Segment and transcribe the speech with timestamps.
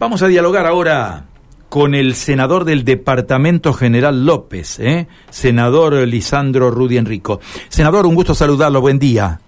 [0.00, 1.26] Vamos a dialogar ahora
[1.68, 5.06] con el senador del Departamento General López, ¿eh?
[5.30, 7.38] senador Lisandro Rudy Enrico.
[7.68, 9.38] Senador, un gusto saludarlo, buen día.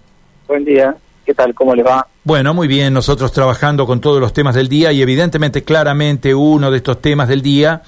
[0.47, 1.53] Buen día, ¿qué tal?
[1.53, 2.07] ¿Cómo le va?
[2.23, 6.71] Bueno, muy bien, nosotros trabajando con todos los temas del día y evidentemente, claramente, uno
[6.71, 7.81] de estos temas del día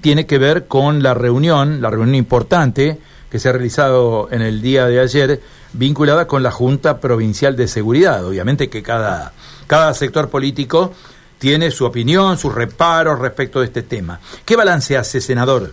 [0.00, 4.62] tiene que ver con la reunión, la reunión importante que se ha realizado en el
[4.62, 5.40] día de ayer,
[5.72, 8.24] vinculada con la Junta Provincial de Seguridad.
[8.24, 9.32] Obviamente que cada,
[9.66, 10.92] cada sector político
[11.38, 14.20] tiene su opinión, sus reparos respecto de este tema.
[14.44, 15.72] ¿Qué balance hace, senador?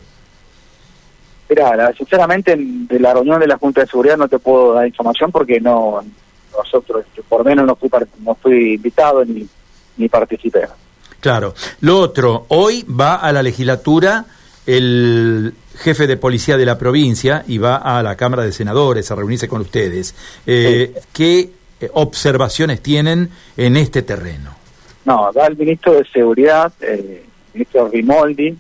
[1.50, 5.32] Mira, sinceramente de la reunión de la Junta de Seguridad no te puedo dar información
[5.32, 6.04] porque no
[6.58, 7.90] nosotros, por menos no fui,
[8.20, 9.48] no fui invitado ni,
[9.98, 10.68] ni participé.
[11.20, 11.54] Claro.
[11.82, 14.26] Lo otro, hoy va a la legislatura
[14.66, 19.16] el jefe de policía de la provincia y va a la Cámara de Senadores a
[19.16, 20.16] reunirse con ustedes.
[20.46, 21.52] Eh, ¿Qué
[21.94, 24.63] observaciones tienen en este terreno?
[25.06, 28.56] No, va el ministro de Seguridad, el ministro Rimoldi,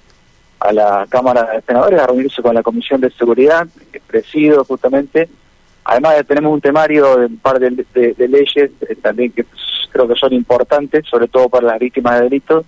[0.60, 5.30] a la Cámara de Senadores a reunirse con la Comisión de Seguridad, que presido justamente.
[5.86, 7.86] Además tenemos un temario de un par de,
[8.28, 9.46] leyes eh, también que
[9.92, 12.66] creo que son importantes, sobre todo para las víctimas de delitos,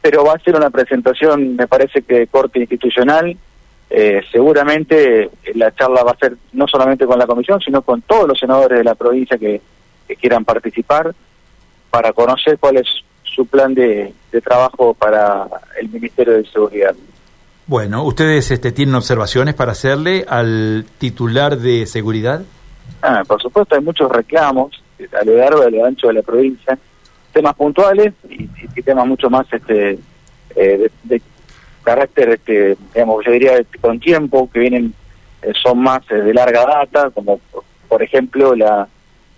[0.00, 3.36] pero va a ser una presentación, me parece que de corte institucional.
[3.90, 8.28] Eh, seguramente la charla va a ser no solamente con la comisión, sino con todos
[8.28, 9.60] los senadores de la provincia que
[10.20, 11.14] quieran participar
[11.90, 12.86] para conocer cuál es
[13.34, 15.46] su plan de, trabajo para
[15.80, 16.94] el Ministerio de Seguridad.
[17.66, 22.42] Bueno, ¿ustedes este, tienen observaciones para hacerle al titular de seguridad?
[23.02, 24.82] Ah, por supuesto, hay muchos reclamos
[25.20, 26.78] a lo largo y a lo ancho de la provincia,
[27.32, 28.48] temas puntuales y,
[28.82, 29.98] temas mucho más este
[30.56, 31.22] eh, de,
[31.84, 34.94] carácter, este, digamos, yo diría con tiempo, que vienen,
[35.42, 37.40] eh, son más eh, de larga data, como
[37.88, 38.88] por ejemplo la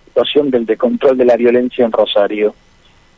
[0.05, 2.53] situación del de control de la violencia en Rosario.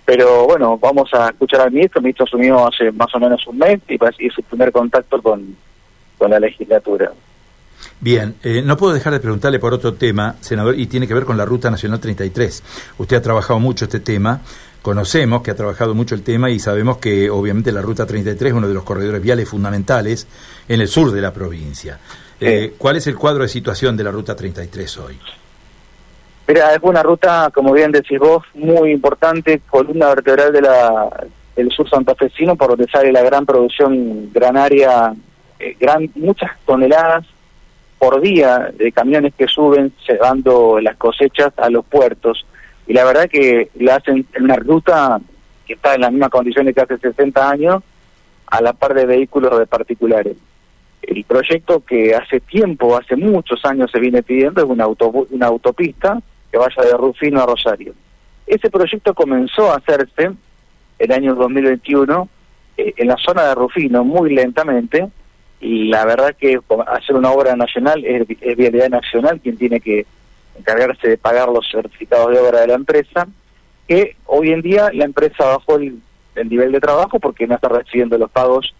[0.05, 1.99] Pero bueno, vamos a escuchar al ministro.
[1.99, 5.55] El ministro asumió hace más o menos un mes y es su primer contacto con,
[6.17, 7.11] con la legislatura.
[7.99, 11.25] Bien, eh, no puedo dejar de preguntarle por otro tema, senador, y tiene que ver
[11.25, 12.63] con la Ruta Nacional 33.
[12.97, 14.41] Usted ha trabajado mucho este tema,
[14.81, 18.57] conocemos que ha trabajado mucho el tema y sabemos que obviamente la Ruta 33 es
[18.57, 20.27] uno de los corredores viales fundamentales
[20.67, 21.99] en el sur de la provincia.
[22.39, 25.17] Eh, ¿Cuál es el cuadro de situación de la Ruta 33 hoy?
[26.45, 31.09] Mira, es una ruta, como bien decís vos, muy importante, columna vertebral de la,
[31.55, 35.13] del sur santafesino, por donde sale la gran producción granaria,
[35.57, 37.25] eh, gran, muchas toneladas
[37.97, 42.45] por día de camiones que suben llevando las cosechas a los puertos.
[42.87, 45.21] Y la verdad que la hacen en una ruta
[45.65, 47.83] que está en las mismas condiciones que hace 60 años,
[48.47, 50.35] a la par de vehículos de particulares.
[51.01, 56.21] El proyecto que hace tiempo, hace muchos años se viene pidiendo es una, una autopista
[56.53, 57.95] que vaya de Rufino a Rosario.
[58.45, 60.33] Ese proyecto comenzó a hacerse
[60.99, 62.29] el año 2021
[62.77, 65.09] eh, en la zona de Rufino muy lentamente
[65.59, 70.05] y la verdad que hacer una obra nacional es, Vialidad Nacional quien tiene que
[70.55, 73.27] encargarse de pagar los certificados de obra de la empresa,
[73.87, 76.03] que hoy en día la empresa bajó el,
[76.47, 78.75] nivel de trabajo porque no está recibiendo los pagos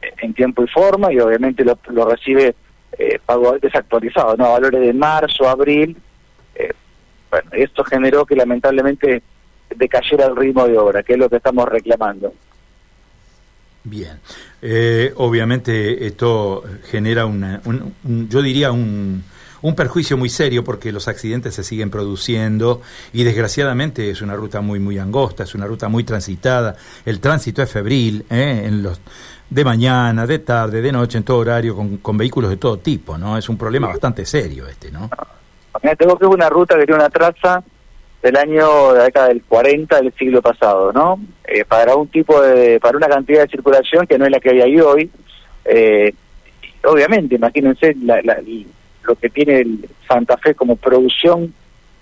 [0.00, 2.54] eh, en tiempo y forma y obviamente lo, recibe
[2.96, 4.52] eh, pago desactualizado, ¿no?
[4.52, 5.94] valores de marzo, abril,
[7.30, 9.22] bueno, esto generó que lamentablemente
[9.74, 12.32] decayera el ritmo de obra, que es lo que estamos reclamando.
[13.84, 14.18] Bien,
[14.60, 17.94] eh, obviamente esto genera una, un,
[18.28, 19.24] yo diría un,
[19.62, 24.60] un perjuicio muy serio porque los accidentes se siguen produciendo y desgraciadamente es una ruta
[24.60, 28.64] muy muy angosta, es una ruta muy transitada, el tránsito es febril, ¿eh?
[28.66, 29.00] en los
[29.48, 33.16] de mañana, de tarde, de noche, en todo horario, con, con vehículos de todo tipo,
[33.16, 33.38] ¿no?
[33.38, 35.08] Es un problema bastante serio este, ¿no?
[35.96, 37.62] Tengo que es una ruta que tiene una traza
[38.22, 41.20] del año de la década del 40 del siglo pasado, ¿no?
[41.46, 44.50] Eh, para un tipo de, para una cantidad de circulación que no es la que
[44.50, 45.10] hay ahí hoy.
[45.64, 46.12] Eh,
[46.84, 47.94] obviamente, imagínense
[49.02, 49.64] lo que tiene
[50.06, 51.54] Santa Fe como producción.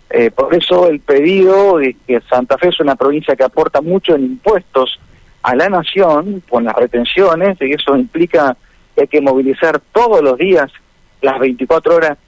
[0.08, 4.14] Eh, por eso el pedido de que Santa Fe es una provincia que aporta mucho
[4.14, 4.98] en impuestos
[5.42, 8.56] a la nación con las retenciones, y eso implica
[8.94, 10.72] que hay que movilizar todos los días,
[11.20, 12.18] las 24 horas,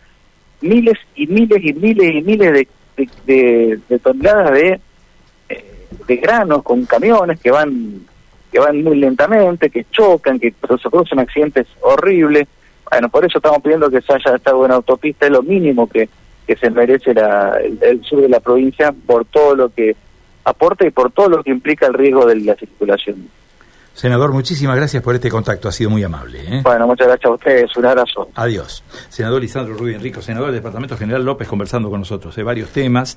[0.60, 2.68] miles y miles y miles y miles
[3.26, 4.80] de, de, toneladas de,
[5.48, 5.64] eh,
[6.06, 8.06] de granos con camiones que van
[8.50, 10.50] que van muy lentamente, que chocan, que
[10.80, 12.48] se producen accidentes horribles.
[12.90, 16.08] Bueno, por eso estamos pidiendo que se haya esta buena autopista, es lo mínimo que,
[16.46, 19.94] que se merece la, el, sur de la provincia por todo lo que
[20.44, 23.28] aporta y por todo lo que implica el riesgo de la circulación.
[23.98, 26.38] Senador, muchísimas gracias por este contacto, ha sido muy amable.
[26.46, 26.60] ¿eh?
[26.62, 28.28] Bueno, muchas gracias a ustedes, un abrazo.
[28.36, 28.84] Adiós.
[29.08, 33.16] Senador Lisandro Rubio Enrico, senador del Departamento General López, conversando con nosotros de varios temas.